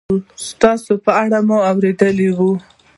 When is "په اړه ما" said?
1.03-1.57